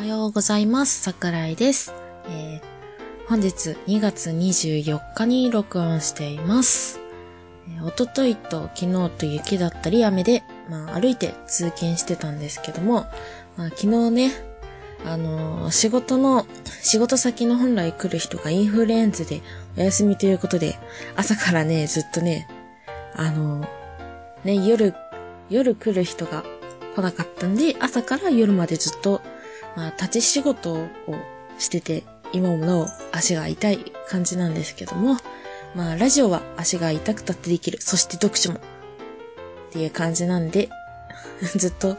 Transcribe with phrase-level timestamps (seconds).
[0.00, 1.02] はようございます。
[1.02, 1.92] 桜井です。
[2.26, 7.00] えー本日2月24日に録音しています。
[7.68, 13.04] えー、おとといと昨日と雪だったり雨で、まあ歩いて通勤してたんですけども、
[13.58, 14.32] まあ昨日ね、
[15.04, 16.46] あのー仕事の、
[16.80, 19.42] 仕事先の本来来る人がインフルエンザで
[19.76, 20.78] お休みということで、
[21.14, 22.48] 朝からね、ずっとね、
[23.14, 23.68] あのー
[24.44, 24.94] ね、夜、
[25.50, 26.42] 夜来る人が
[26.96, 29.20] 来なかったんで、朝から夜までずっと、
[29.76, 30.88] まあ、立ち仕事を
[31.58, 35.16] してて、今もなお足が痛い感じなんですけども、
[35.74, 37.80] まあ、ラジオは足が痛くたってできる。
[37.80, 38.58] そして読書も。
[38.58, 40.68] っていう感じなんで、
[41.56, 41.96] ずっと、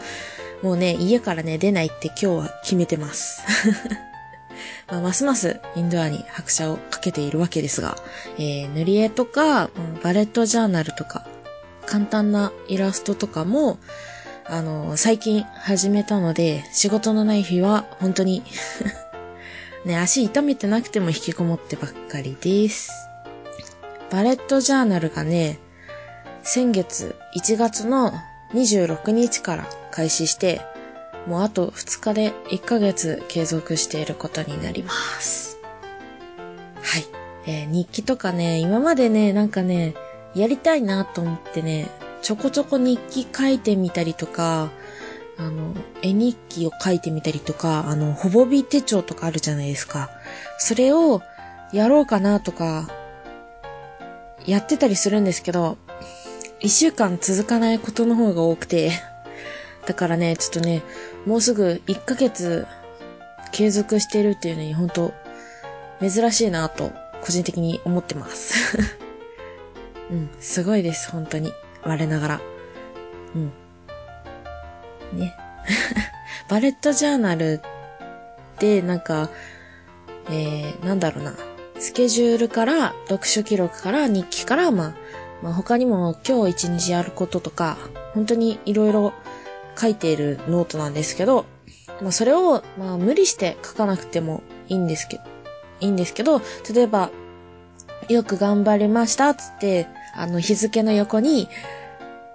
[0.61, 3.41] もうね、家からね、出ないって今日は決めてます。
[4.87, 7.97] まあ、ますますインドアに拍車をかけているわけですが、
[8.37, 9.69] えー塗り絵とか、
[10.03, 11.25] バレットジャーナルとか、
[11.85, 13.79] 簡単なイラストとかも、
[14.51, 18.43] あの、最近始めたので、仕事のない日は本当に
[19.85, 22.91] ね、足痛めてなくても引きこもってばっかりです。
[24.09, 25.57] バレットジャーナルがね、
[26.43, 28.11] 先月1月の
[28.53, 30.59] 26日から開始して、
[31.27, 34.91] もうあと2日で1ヶ月継続していることになりま
[35.21, 35.59] す。
[36.81, 37.05] はい。
[37.47, 39.93] えー日記とかね、今までね、なんかね、
[40.35, 41.87] やりたいなと思ってね、
[42.21, 44.69] ちょこちょこ日記書いてみたりとか、
[45.37, 50.09] あの、絵日記を書いてみたりとか、あの、ほぼび手帳とかあるじゃないですか。
[50.59, 51.21] それを
[51.73, 52.89] やろうかなとか、
[54.45, 55.77] やってたりするんですけど、
[56.59, 58.91] 一週間続かないことの方が多くて、
[59.87, 60.83] だからね、ちょっとね、
[61.25, 62.67] もうすぐ1ヶ月
[63.51, 65.13] 継続してるっていうのに本当
[65.99, 66.91] 珍しいなと、
[67.21, 68.77] 個人的に思ってます。
[70.09, 71.53] うん、すごいです、本当に。
[71.83, 72.41] 我ながら。
[73.35, 73.51] うん。
[75.17, 75.35] ね。
[76.49, 77.61] バレットジャーナル
[78.59, 79.29] で、なんか、
[80.29, 81.33] えー、なんだろうな。
[81.79, 84.93] スケジュールから、読書記録から、日記から、まあ、
[85.41, 87.77] まあ他にも今日一日やることとか、
[88.13, 89.13] 本当にいろいろ
[89.77, 91.45] 書いているノートなんですけど、
[92.01, 95.23] まあそれを、まあ無理して書かなくてもいいんですけど、
[95.79, 96.41] いいんですけど、
[96.73, 97.09] 例えば、
[98.09, 101.47] よく頑張りました、つって、あの日付の横に、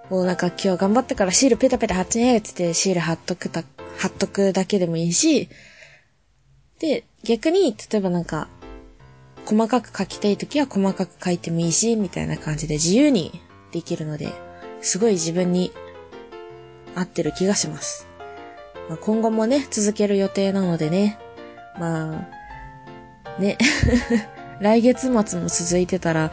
[0.09, 3.63] もうなんか今日頑張ったからシールペタペタ貼っちゃえつってシール貼っとくた、
[3.97, 5.49] 貼っとくだけでもいいし、
[6.79, 8.47] で、逆に、例えばなんか、
[9.45, 14.31] 細かく書きたいときは細かく書いてもいいし、みたいな感じで自由にできるので、
[14.81, 15.71] すごい自分に
[16.95, 18.07] 合ってる気がします。
[18.89, 21.19] まあ、今後もね、続ける予定なのでね、
[21.79, 22.27] ま
[23.37, 23.57] あ、ね、
[24.59, 26.31] 来月末も続いてたら、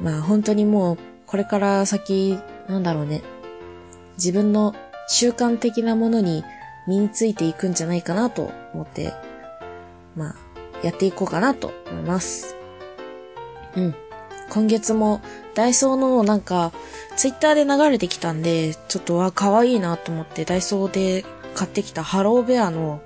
[0.00, 2.38] まあ本当にもう、これから先、
[2.68, 3.22] なんだろうね。
[4.16, 4.74] 自分の
[5.08, 6.44] 習慣的なものに
[6.86, 9.12] 身についていくんじゃないかなと思って、
[10.16, 10.36] まあ、
[10.82, 12.56] やっていこうかなと思います。
[13.76, 13.94] うん。
[14.50, 15.20] 今月も
[15.54, 16.72] ダイソーのなんか、
[17.16, 23.00] ツイッターで流れてきたんで、ちょっとわ、可愛いなと思ってダイソーで買ってきたハローベアの、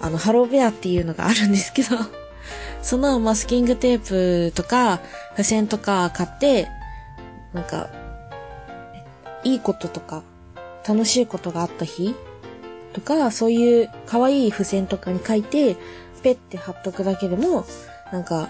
[0.00, 1.96] あの、ハローベアっていうのがあるんですけど、
[2.82, 4.00] そのマスキングテー
[4.50, 5.00] プとか、
[5.32, 6.68] 付箋とか買って、
[7.52, 7.90] なんか、
[9.44, 10.22] いいこととか、
[10.86, 12.14] 楽しいことがあった日
[12.92, 15.76] とか、そういう可愛い付箋とかに書いて、
[16.22, 17.64] ペッて貼っとくだけでも、
[18.12, 18.48] なんか、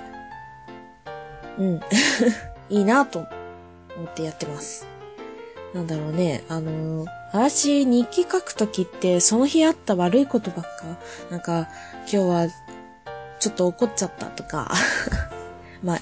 [1.59, 1.81] うん、
[2.71, 3.27] いいなと
[3.97, 4.87] 思ってやってます。
[5.75, 10.71] なんだろうね、あのー私日記書くときって、その日あった悪いことばっか、
[11.31, 11.69] なんか、
[12.01, 12.47] 今日は、
[13.39, 14.73] ちょっと怒っちゃったとか、
[15.83, 16.01] まあ、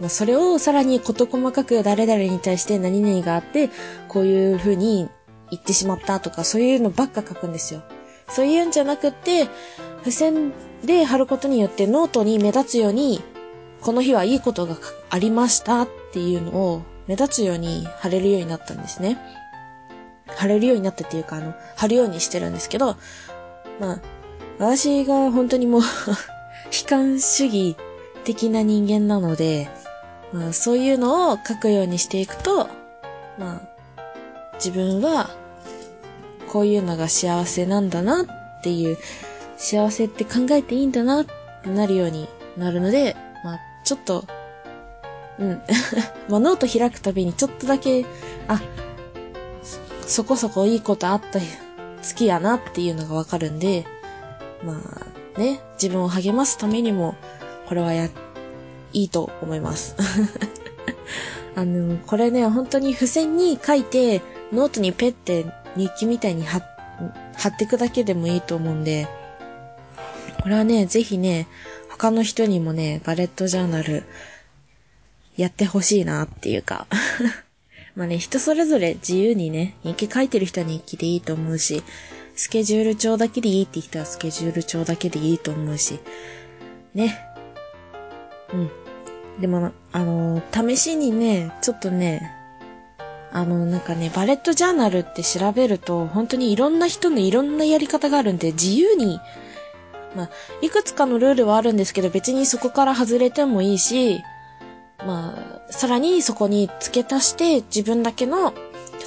[0.00, 3.70] まあ、それをさらに事細かく誰々に対して何々があって、
[4.08, 5.08] こういう風に
[5.50, 7.82] 言ってしまったとか、そういうのばっか書くんですよ。
[8.28, 9.48] そういうんじゃなくて、
[9.98, 10.52] 付箋
[10.84, 13.22] で貼ることによってノートに目立つように、
[13.80, 14.76] この日はいいことが
[15.10, 19.18] ありましたっていうのを目立つように貼れるようになったんですね。
[20.28, 22.96] 貼れるようになったっていうか、あの、貼るようにしてるんですけど、
[23.80, 24.00] まあ、
[24.58, 25.80] 私が本当にもう、
[26.70, 27.76] 悲観主義
[28.24, 29.68] 的な人間なので、
[30.32, 32.68] まあ、そういうのを書くようにしていくと、
[33.38, 33.62] まあ、
[34.54, 35.30] 自分は、
[36.48, 38.26] こういうのが幸せなんだなっ
[38.62, 38.98] ていう、
[39.56, 44.24] 幸せって考えていいんだなってなるようになるので、まあ、ちょっと、
[45.38, 45.62] うん。
[46.28, 48.04] まあ、ノート開くたびにちょっとだけ、
[48.46, 48.60] あ、
[50.06, 51.40] そこそこいいことあった
[52.02, 53.86] 月やなっていうのがわかるんで、
[54.64, 57.14] まあね、自分を励ますためにも、
[57.68, 58.08] これはや、
[58.92, 59.94] いいと思います。
[61.54, 64.20] あの、これね、本当に付箋に書いて、
[64.52, 65.46] ノートにペッて
[65.76, 66.70] 日記みたいに貼っ
[67.34, 69.08] 貼っていくだけでもいいと思うんで、
[70.42, 71.46] これはね、ぜひね、
[71.88, 74.04] 他の人にもね、バレットジャーナル
[75.36, 76.86] やってほしいなっていうか
[77.96, 81.82] まあね、人それぞれ自由にね、日記書いてる人は日記でいいと思うし、
[82.40, 86.00] スケジュール帳だけでいいって人はスケジュール帳だけでいいと思うし、
[86.94, 87.20] ね。
[88.54, 88.70] うん。
[89.42, 92.32] でも、あの、試しにね、ちょっとね、
[93.30, 99.20] あの、なんかね、バレットジャーナルって調べると、本当にいろんな人のいろんなやり方があるんで、自由に、
[100.16, 100.30] まあ、
[100.62, 104.22] いくつかのルールはあるんですけど、別にそこから外れてもいいし、
[105.06, 105.34] ま
[105.68, 108.54] あ、さらにそこに付け足して自分だけの、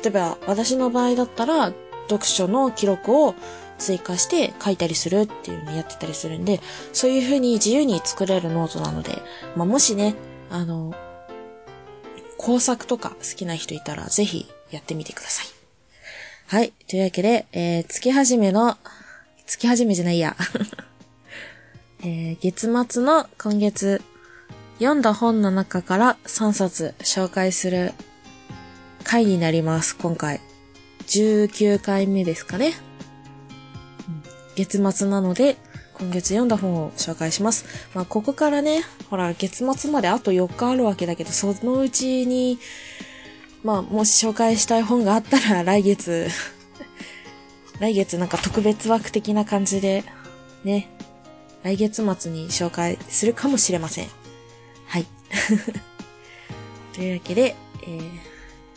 [0.03, 1.73] 例えば私の場合だったら、
[2.09, 3.35] 読書の記録を
[3.77, 6.61] 追加して書いたりするっていうのをやってたりするんで、
[6.93, 9.21] そういう風に自由に作れるノートなので、
[9.55, 10.15] まあ、もしね、
[10.49, 10.93] あの、
[12.37, 15.45] 工作とか好きな人いたらぜひやってみてください。
[16.47, 16.73] はい。
[16.87, 18.77] というわけで、えー、月始めの、
[19.45, 20.35] 月始めじゃないや。
[22.05, 24.01] えー、月末の今月
[24.79, 27.93] 読んだ本の中から3冊紹介する
[29.03, 30.41] 回になります、今回。
[31.07, 32.73] 19回目ですかね。
[34.55, 35.57] 月末なので、
[35.93, 37.65] 今月読んだ本を紹介します。
[37.93, 42.59] まあ、ここからね、ほら、月末まであと4日あるわけだけど、そのうちに、
[43.63, 46.27] まあ、もし紹介したい本があったら、 来月
[47.79, 50.03] 来月なんか特別枠的な感じで、
[50.63, 50.89] ね、
[51.63, 54.09] 来月末に紹介するかもしれません。
[54.87, 55.05] はい。
[56.93, 58.11] というわけで、えー、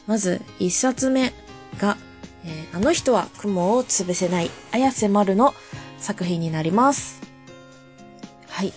[0.06, 1.32] まず1冊目
[1.78, 1.96] が、
[2.46, 5.54] えー、あの人は雲を潰せない、綾瀬丸の
[5.98, 7.20] 作品になります。
[8.48, 8.72] はい。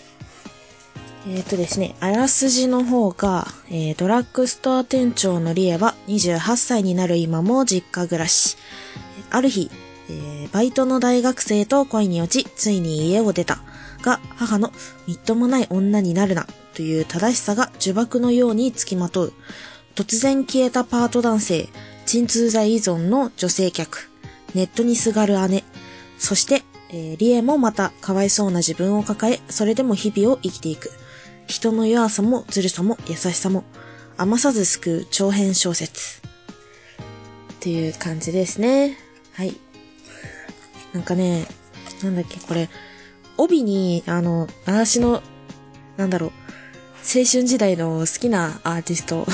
[1.28, 8.58] えっ、ー、とですね、あらすじの方が、えー、ドラッグストア店長のリエは28歳になる今も実家暮らし。
[9.30, 9.70] ある日、
[10.10, 13.60] えー、バイトの大学生と恋に落ち、ついに家を出た。
[14.02, 14.72] が、母の
[15.08, 19.34] みっともない女になるな、という正しさが呪縛のようにつきまとう。
[19.96, 21.68] 突然消えたパート男性、
[22.10, 24.10] 鎮痛剤依存の女性客、
[24.56, 25.64] ネットにすがる姉、
[26.18, 30.92] そして、えー、リエもまたかわいそうな自分を抱え、それでも日々を生きていく。
[31.46, 33.64] 人の弱さもずるさも優しさも、
[34.18, 36.24] 余さず救う長編小説。
[37.54, 38.98] っていう感じですね。
[39.34, 39.56] はい。
[40.94, 41.46] なんかね、
[42.02, 42.70] なんだっけ、これ、
[43.38, 45.22] 帯に、あの、私の、
[45.96, 46.32] なんだろう、
[47.06, 49.28] 青春時代の好きなアーティスト、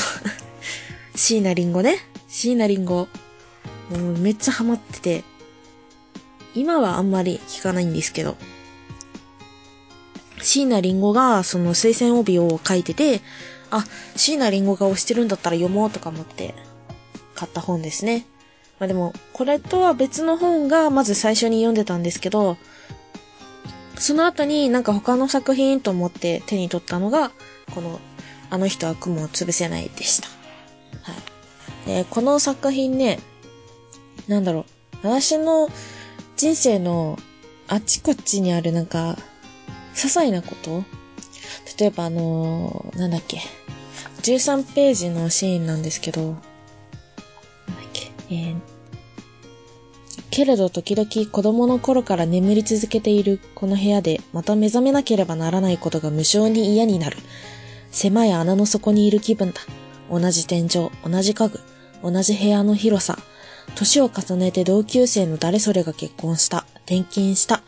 [1.16, 2.15] 椎名林檎ね。
[2.36, 3.08] 椎名林檎。
[3.92, 5.24] もうめっちゃハマってて、
[6.54, 8.36] 今はあんまり聞かないんですけど、
[10.42, 13.22] 椎名林檎がその推薦帯を書いてて、
[13.72, 13.86] あ、
[14.18, 16.54] 椎名林檎が推してるんだったら読もうとか思って
[17.36, 18.26] 買った本ですね。
[18.80, 22.58] まあでも、これとは別の本がまず最初に読んでたんですけど、
[23.98, 27.32] その後になんか他の作品と思って手に取ったのが、
[27.74, 28.02] この、
[28.50, 30.28] あの人は雲を潰せないでした。
[31.10, 31.35] はい。
[31.86, 33.20] で、この作品ね、
[34.28, 34.66] なんだろ
[35.04, 35.70] う、私の
[36.36, 37.18] 人生の
[37.68, 39.18] あちこちにあるなんか、
[39.94, 40.84] 些細なこと。
[41.80, 43.40] 例えばあのー、なんだっけ、
[44.24, 46.44] 13ページのシーンなんですけど、なんだっ
[47.94, 48.56] け、えー、
[50.32, 57.18] けれど時々子供の頃から眠り続けているこの部屋でまた目覚めなければならないことが無性に嫌になる。
[57.92, 59.62] 狭い穴の底にいる気分だ。
[60.12, 61.60] 同じ天井、同じ家具、
[62.04, 63.18] 同じ部屋の広さ。
[63.76, 66.66] 年を重ねて同級生の誰それが結婚した。
[66.86, 67.62] 転勤した。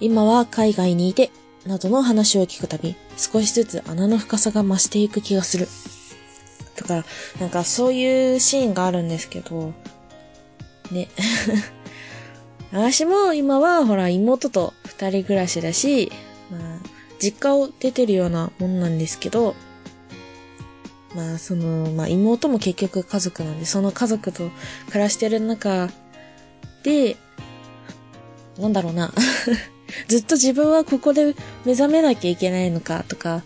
[0.00, 1.30] 今は海外にいて、
[1.66, 5.68] などの話を聞くたび、少しずつ穴の深さが増していく気がする。
[6.76, 7.04] だか、
[7.40, 9.72] なんかそういうシーンがあるんですけど、
[10.90, 11.08] ね。
[12.72, 16.10] 私も今はほら妹と二人暮らしだし、
[16.50, 16.78] まあ、
[17.18, 19.54] 実家を出てるようなもんなんですけど、
[21.14, 24.50] まあその、まあ妹も結局家族なんで、その家族と
[24.88, 25.88] 暮らしてる中
[26.82, 27.16] で、
[28.58, 29.12] なんだろうな。
[30.08, 33.42] ずっと自分はここで目覚めなきゃいけないのかとか、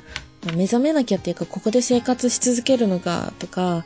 [0.55, 3.85] 目覚めなきゃっていうか、ここで生活し続けるのかとか、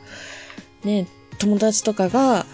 [0.83, 1.07] ね、
[1.39, 2.45] 友達とかが、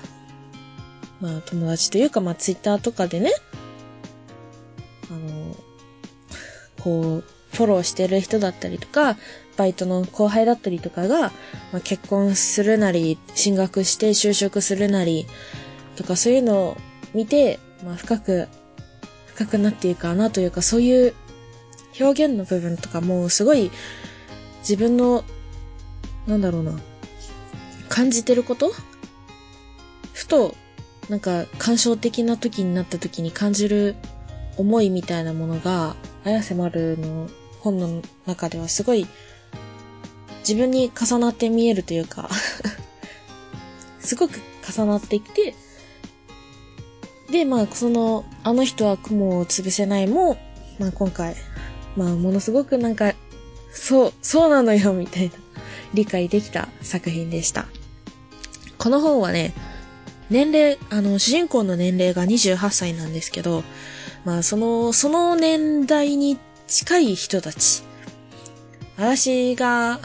[1.19, 3.33] まあ友達というかまあツイッターとかでね、
[5.09, 5.55] あの、
[6.81, 7.23] こう、
[7.55, 9.17] フォローしてる人だったりとか、
[9.57, 11.31] バイトの後輩だったりとかが、
[11.71, 15.25] まあ、結婚するなり、進学して就職するなり、
[15.95, 16.77] とかそういうのを
[17.13, 18.47] 見て、まあ深く、
[19.27, 21.13] 深くなっていくかなというか、そういう
[21.99, 23.71] 表現の部分とかもすごい
[24.59, 25.23] 自分の、
[26.27, 26.79] なんだろうな、
[27.89, 28.71] 感じてること？
[30.13, 30.55] ふと
[31.09, 33.95] なんか感傷的な時になった時に感じる
[34.57, 37.29] 思いみたいなものが、綾瀬丸の
[37.61, 39.07] 本の中ではすごい
[40.47, 42.29] 自分に重なって見えるというか
[43.99, 44.39] すごく
[44.73, 45.55] 重なってきて、
[47.29, 50.37] で、まあ、その、あの人は雲を潰せないも、
[50.79, 51.35] まあ今回、
[51.95, 53.13] まあものすごくなんか、
[53.73, 55.31] そう、そうなのよ、みたいな、
[55.93, 57.65] 理解できた作品でした。
[58.77, 59.53] この本はね、
[60.29, 63.63] 年齢、あの、主人公の年齢が28歳なんですけど、
[64.23, 66.37] まあその、その年代に
[66.67, 67.83] 近い人たち。
[68.97, 69.99] 私が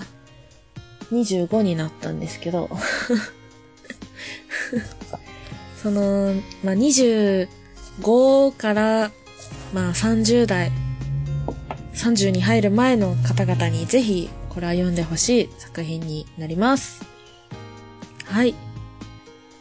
[1.12, 2.70] 25になったんですけど
[5.82, 9.10] その、まあ、25から、
[9.74, 10.72] まあ、30代、
[11.94, 17.04] 30に入る前の方々にぜひ、これは読んでほしい作品になります。
[18.24, 18.54] はい。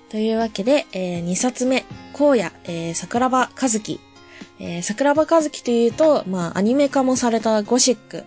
[0.10, 4.00] というわけで、えー、2冊目、荒野、えー、桜庭和樹。
[4.60, 8.24] えー、桜庭和樹というと、まあ、アニメ化もされたゴシック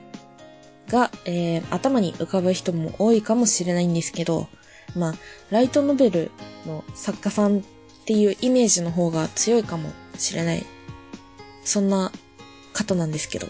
[0.88, 4.48] が、えー、頭に浮かぶ人も多いかもしれないんですけど、
[4.96, 5.14] まあ、
[5.50, 6.30] ライトノベル
[6.66, 7.62] の作家さんっ
[8.06, 10.64] ていうイメージの方が強いかもしれない。
[11.64, 12.12] そんな
[12.72, 13.48] 方なんですけど。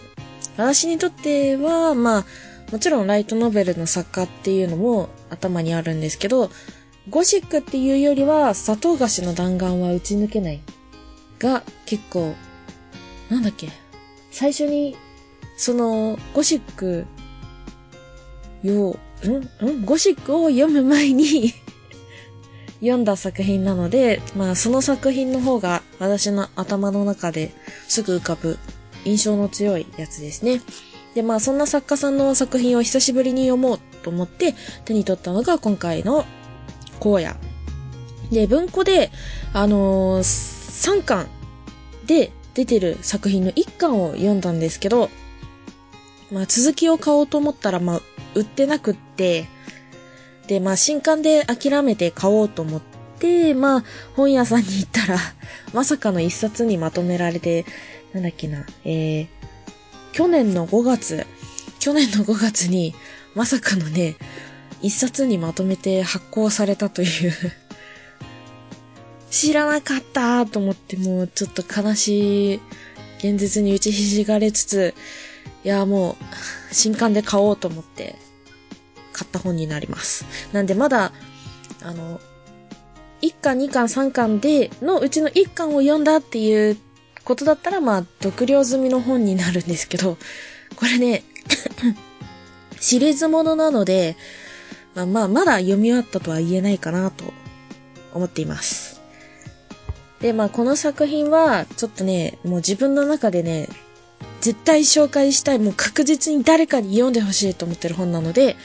[0.57, 2.25] 私にとっては、まあ、
[2.71, 6.49] もちろんライトノベルの作家っていうのも頭にあるんですけど、
[7.09, 10.61] ゴシックっていうよりは砂糖菓子の弾丸は打ち抜けない
[11.37, 12.33] が結構、
[13.29, 13.69] なんだっけ、
[14.31, 14.95] 最初に
[15.57, 17.05] そのゴシック
[18.71, 18.97] を、
[19.63, 21.53] んんゴシックを読む前に
[22.79, 27.51] 読んだ作品なので、まあその作品の方が私の頭の中で
[27.87, 28.57] すぐ浮かぶ
[29.05, 30.61] 印象の強いやつですね。
[31.13, 34.53] で、まあそんな作家さんの作品を久しぶりに読もうと思って
[34.83, 36.25] 手に取ったのが今回の
[36.99, 37.35] 荒野。
[38.31, 39.11] で、文庫で、
[39.53, 40.23] あのー、
[40.93, 41.27] 3巻
[42.05, 45.09] で出てる作品の1巻を読んだんですけど、
[46.31, 48.01] まあ続きを買おうと思ったら、まあ
[48.35, 49.47] 売ってなくって、
[50.47, 52.81] で、まあ新刊で諦めて買おうと思っ
[53.19, 53.83] て、まあ
[54.15, 55.17] 本屋さんに行ったら、
[55.73, 57.65] まさかの一冊にまとめられて、
[58.13, 59.27] なんだっけな、えー、
[60.13, 61.25] 去年の5月、
[61.79, 62.93] 去年の5月に、
[63.33, 64.15] まさかのね、
[64.81, 67.33] 一冊にまとめて発行されたという。
[69.31, 72.59] 知らなかったと思ってもうちょっと悲しい
[73.17, 74.93] 現実に打ちひしがれつつ、
[75.65, 76.15] いやもう
[76.71, 78.15] 新刊で買おうと思って。
[79.15, 80.25] 買った本になります。
[80.51, 81.13] なんでまだ、
[81.81, 82.19] あの、
[83.21, 86.77] 1巻、2巻、3巻で、のうちの1巻を読んだっていう
[87.23, 90.17] ことだったら、まあ、読了済みの本になるんですけど、
[90.75, 91.23] これね、
[92.81, 94.17] シリーズものなので、
[94.95, 97.33] まあまあ、まだ読み終わったとは言えないかなと
[98.13, 99.01] 思っています。
[100.19, 103.69] で、まあこの作品は、ちょっとね、もう自分の中でね、
[104.41, 108.55] 絶対紹介したい、もう確実に誰かに読んでほしいと思ってる本なので、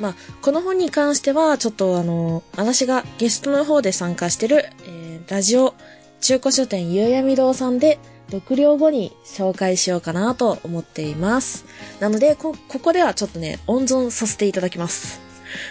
[0.00, 5.74] まあ、この本に関しては、ちょっとあの、私がゲストの方で参加してる、えー、ラジオ
[6.20, 7.98] 中古書店ゆうやみ堂さんで、
[8.30, 11.64] 読了後に紹介しようかなと思っています。
[12.00, 15.20] なので、こ、ここではちょっとね、温存させていただきます。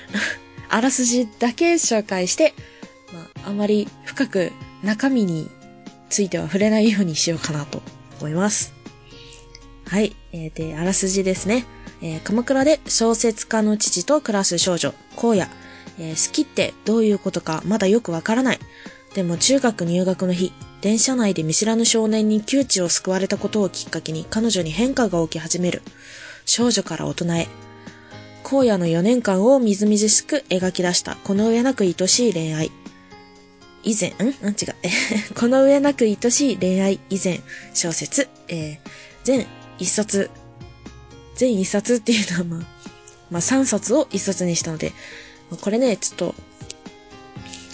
[0.69, 2.53] あらすじだけ紹介して、
[3.13, 4.51] まあ、あまり深く
[4.83, 5.49] 中身に
[6.09, 7.81] ついては触れないようにしようかなと
[8.19, 8.73] 思います。
[9.85, 10.15] はい。
[10.33, 11.65] えー、で、あらすじですね。
[12.01, 15.47] えー、鎌倉で小説家の父と暮らす少女、荒野。
[15.99, 18.59] えー、好きってどういうことかまだよくわからない。
[19.15, 25.81] でも中学入学の日、電車内で見知らぬ少年に窮地を救われたことをきっかけに彼女に変化が起き始める。
[26.45, 27.47] 少女から大人へ。
[28.43, 32.71] 荒野の4年間をみずみずしく描き出したこの上なく愛しい恋愛。
[33.83, 34.27] 以前、ん？
[34.27, 34.75] ん違う。
[35.35, 37.41] この上なく愛しい恋愛以前
[37.73, 38.89] 小説、えー、
[39.23, 39.47] 全
[39.79, 40.29] 一冊
[41.37, 42.59] 全一冊っていうのはまあ、
[43.31, 44.91] まあ3冊を一冊にしたので、
[45.61, 46.35] これね、ちょっと、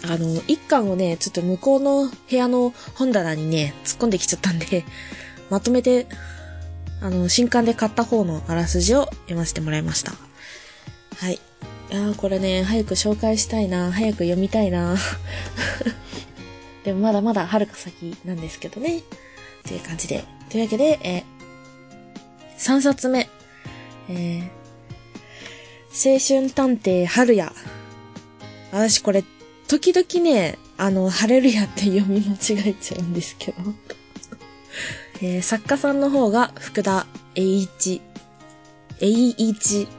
[0.03, 4.84] あの、一巻をね、ちょっと向こうの部屋の本棚にね、突っ込んできちゃったんで、
[5.50, 6.08] まとめて、
[7.01, 10.13] あの、新刊で買った方のあらすじを読ませてもらいました。
[11.17, 11.36] はい。
[11.36, 14.98] いやー、これね、早く紹介したいな、早く読みたいな。
[16.84, 19.03] でもまだまだ遥か先なんですけどね。
[19.65, 20.25] という感じで。
[20.50, 21.24] というわけで、え
[22.58, 23.29] 3冊目。
[24.10, 27.53] えー、青春探偵春や。
[28.72, 29.24] 私これ、
[29.67, 33.57] 時々ね、あの、ハレルヤって読み間違えちゃうんですけど。
[35.22, 37.05] えー、作家さんの方が福田
[37.36, 38.01] 栄一。
[39.00, 39.07] 栄
[39.38, 39.86] 一。
[39.86, 39.91] こ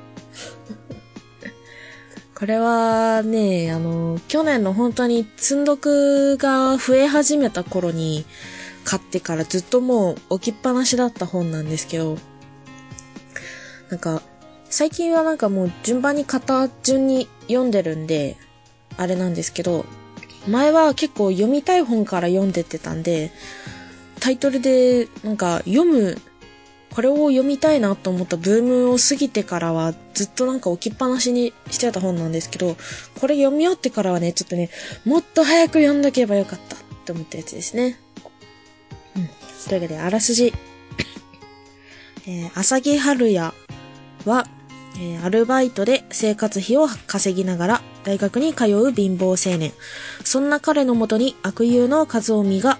[2.34, 8.26] これはね、あの、去年の本当に積んどくが増え始めた頃に
[8.84, 12.18] 買ってからずっともう置きっぱなしだった本なんですけど、
[13.90, 14.22] なんか、
[14.70, 18.36] 最近はなんかもう順番に型順に読んでるんで、
[18.96, 19.84] あれなんですけど、
[20.48, 23.30] 前は結構読みたい本から読んでってたんで、
[24.20, 26.18] タイトルでなんか読む、
[26.94, 32.76] これを読みたいなと思ったブームを過ぎてからはずっとなんか置きっぱなしにしてた本なんですけど、
[33.20, 34.70] これ読み終わってからはね、ちょっとね、
[35.04, 37.98] もっと早く読んどけばよかったって思ったやつですね。
[39.16, 39.28] うん。
[39.68, 40.52] というわけで、あらすじ。
[42.26, 43.52] えー、朝木春也
[44.24, 44.46] は、
[44.96, 49.72] えー、アルバイトで生活費を稼ぎながら大学に通う貧乏青年。
[50.24, 52.78] そんな彼のもとに悪友の和臣が、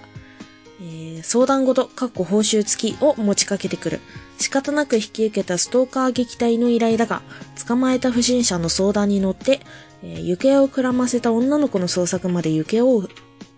[0.81, 3.99] えー、相談事、かっこ報酬付きを持ちかけてくる。
[4.37, 7.21] 仕方なく引き受けたストーカー撃退の依頼だが、
[7.67, 9.61] 捕まえた不審者の相談に乗って、
[10.03, 13.07] えー、行方をくらませた女の子の捜索まで行方を、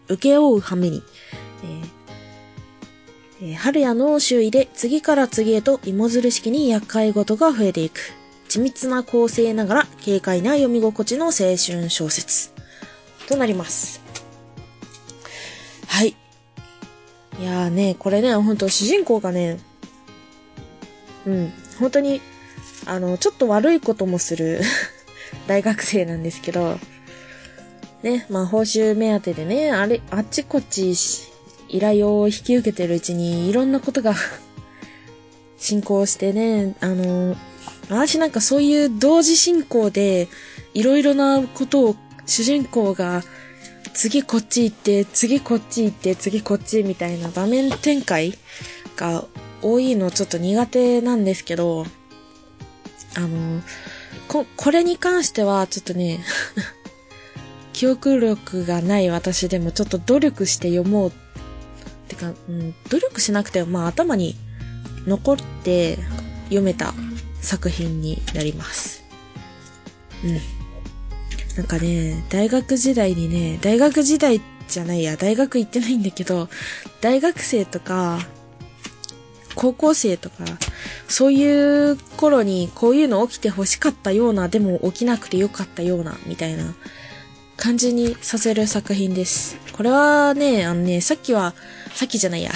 [0.10, 1.03] 受け負う羽目に、
[3.41, 8.00] え、春也の周囲で次から次へと芋づる式に厄介事が増えていく。
[8.50, 12.51] 緻密な構成ながら軽快な読み心地の青春小説
[13.27, 14.01] となります。
[15.88, 16.15] はい。
[17.39, 19.60] いやーね、これね、ほんと主人公がね、
[21.25, 22.22] うん、本当に、
[22.86, 24.62] あの、ちょっと悪いこともする
[25.46, 26.79] 大学生なんですけど、
[28.01, 30.96] ね、まあ報酬目当てでね、あれ、あっちこっち
[31.69, 34.15] 依頼を引き受けてるうちにいろんなことが
[35.57, 37.36] 進行してね、あの、
[37.89, 40.27] 私なんかそういう同時進行で、
[40.74, 41.95] いろいろなことを
[42.25, 43.24] 主人公が、
[43.93, 48.38] 次こっち行って、次こっち行って、次こっちみたいな場面展開
[48.95, 49.25] が
[49.62, 51.86] 多いのちょっと苦手なんですけど、
[53.15, 53.62] あの、
[54.27, 56.19] こ、これに関してはちょっとね
[57.74, 61.13] 記憶力がない私でもちょっと努力して読もうっ
[62.07, 64.36] てか、うん、努力しなくてもまあ頭に
[65.05, 65.97] 残って
[66.45, 66.93] 読めた
[67.41, 69.03] 作品になります。
[70.23, 70.58] うん。
[71.58, 76.49] なんかね、大学時代にね、大学時代じゃないや、大学行ってないんだけど、
[77.01, 78.19] 大学生とか、
[79.55, 80.45] 高校生とか、
[81.08, 86.75] そういう頃にこういうの起きて欲しかったような、でも起きなくてよかったような、みたいな
[87.58, 89.58] 感じにさせる作品です。
[89.74, 91.56] これはね、あのね、さっきは、
[91.93, 92.52] さっきじゃないや。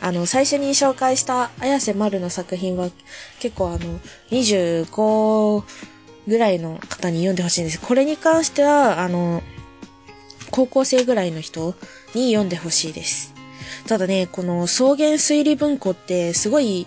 [0.00, 2.88] あの、最初に紹介した綾瀬丸の作品は
[3.40, 5.64] 結構あの、25
[6.28, 7.80] ぐらいの方に読んでほしいんです。
[7.80, 9.42] これに関しては、あの、
[10.50, 11.74] 高校生ぐらいの人
[12.14, 13.34] に読んでほしいです。
[13.88, 16.86] ただね、この草原推理文庫ってすごい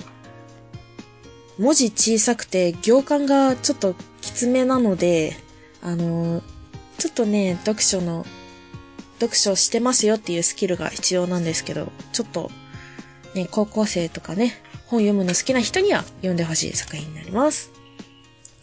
[1.60, 5.36] 文字小さくて行間がちょっときつめなので、
[5.82, 6.42] あの、
[6.98, 8.26] ちょっとね、読書の
[9.20, 12.52] 読書してますよっていうスキルが必要なんですけど、ちょっと、
[13.34, 14.54] ね、高校生とかね、
[14.88, 17.72] 本読むの好きな人には読んでほしい作品になります。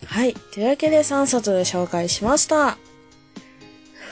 [0.06, 0.34] はい。
[0.34, 2.78] というわけで3冊紹介しました。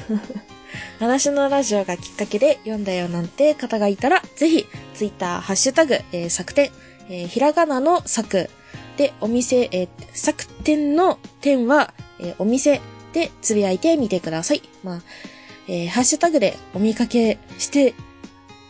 [1.01, 6.71] 私のラジオがきっかけで読んだよなんて方がいたら、ぜひ、ツイッター、ハッシュタグ、えー、作典、
[7.09, 8.49] えー、ひらがなの作
[8.97, 12.81] で、お店、えー、作典の点は、えー、お店
[13.13, 14.63] でつぶやいてみてください。
[14.83, 15.03] まあ、
[15.69, 17.95] えー、ハッシュタグでお見かけして、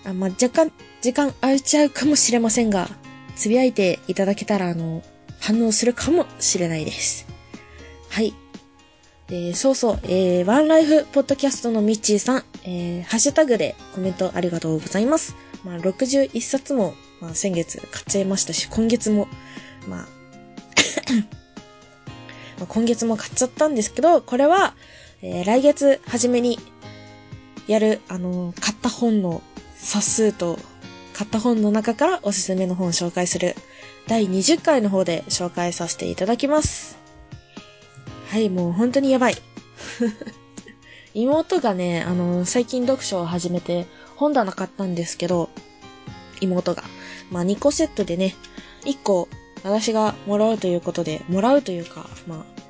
[0.04, 2.88] あまあ、若干時間空いちゃうかもしれませんが、
[3.36, 5.02] つぶやいていただけたら、あの、
[5.40, 7.26] 反応するかもしれないです。
[8.10, 8.34] はい。
[9.28, 15.34] で、そうそう、えー、ワンライフポッドキャストのミッチーさん、えー、ハッシュタグでコメントありがとうございます。
[15.64, 19.28] まあ、61冊も、まあ、先月買っちゃいましたし、今月も、
[19.88, 20.06] まあ、
[22.62, 24.74] まあ今月も買っちゃったんですけど、これは、
[25.20, 26.60] えー、来月初めに
[27.66, 29.42] やる、あの、買った本の
[29.74, 30.58] 冊数と、
[31.12, 33.54] 買った本の中からおすすめの本を紹介する
[34.08, 36.96] 第20回の方で紹介させていただきます。
[38.30, 39.36] はい、もう本当にやばい。
[41.14, 45.50] 妹がね、あの、最近読書を始めて本棚買ったんですけど、
[46.40, 46.84] 妹が。
[47.32, 48.36] まあ2個セットでね、
[48.84, 49.28] 1個
[49.62, 52.62] 私がもらうということで、もらうというか、まあ、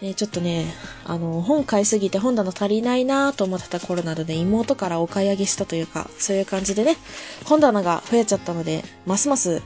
[0.00, 0.66] えちょっとね、
[1.04, 6.96] あの、本買いすぎて本棚足りないなと思ってた頃なので、妹からお買い上げしたというか、そういう感じでね、
[7.44, 9.62] 本棚が増えちゃったので、ますます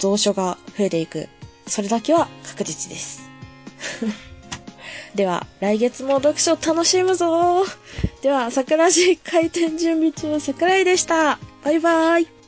[0.00, 1.28] 蔵書が増えていく。
[1.66, 3.22] それだけは確実です。
[5.16, 7.64] では、来月も読書楽しむぞ
[8.22, 11.40] では、桜寺開店準備中、桜井でした。
[11.64, 12.41] バイバーイ。